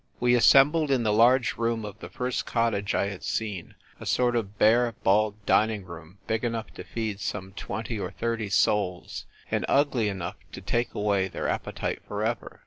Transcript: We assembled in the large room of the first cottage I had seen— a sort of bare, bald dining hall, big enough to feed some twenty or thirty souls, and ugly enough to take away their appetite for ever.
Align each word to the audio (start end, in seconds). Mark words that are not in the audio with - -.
We 0.19 0.33
assembled 0.33 0.89
in 0.89 1.03
the 1.03 1.13
large 1.13 1.57
room 1.57 1.85
of 1.85 1.99
the 1.99 2.09
first 2.09 2.47
cottage 2.47 2.95
I 2.95 3.09
had 3.09 3.21
seen— 3.21 3.75
a 3.99 4.05
sort 4.07 4.35
of 4.35 4.57
bare, 4.57 4.95
bald 5.03 5.35
dining 5.45 5.83
hall, 5.85 6.13
big 6.25 6.43
enough 6.43 6.73
to 6.73 6.83
feed 6.83 7.19
some 7.19 7.51
twenty 7.53 7.99
or 7.99 8.09
thirty 8.09 8.49
souls, 8.49 9.27
and 9.51 9.63
ugly 9.69 10.09
enough 10.09 10.37
to 10.53 10.59
take 10.61 10.95
away 10.95 11.27
their 11.27 11.47
appetite 11.47 12.01
for 12.07 12.23
ever. 12.25 12.59